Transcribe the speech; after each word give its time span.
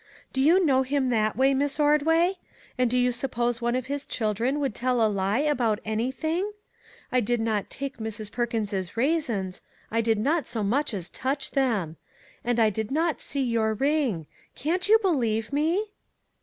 Do 0.33 0.41
you 0.41 0.65
know 0.65 0.81
him 0.81 1.09
that 1.09 1.35
way, 1.35 1.53
Miss 1.53 1.79
Ordway? 1.79 2.37
And 2.75 2.89
do 2.89 2.97
you 2.97 3.11
suppose 3.11 3.61
one 3.61 3.75
of 3.75 3.85
his 3.85 4.03
children 4.07 4.59
would 4.59 4.73
tell 4.73 4.99
a 4.99 5.05
lie 5.05 5.37
about 5.41 5.77
anything? 5.85 6.53
I 7.11 7.19
did 7.19 7.39
not 7.39 7.69
take 7.69 7.97
Mrs. 7.97 8.31
Perkins's 8.31 8.97
raisins; 8.97 9.61
I 9.91 10.01
did 10.01 10.17
not 10.17 10.47
so 10.47 10.63
much 10.63 10.95
as 10.95 11.07
touch 11.07 11.51
them; 11.51 11.97
and 12.43 12.59
I 12.59 12.71
did 12.71 12.89
not 12.89 13.21
see 13.21 13.43
your 13.43 13.75
ring. 13.75 14.25
Can't 14.55 14.89
you 14.89 14.97
believe 15.03 15.53
me?" 15.53 15.91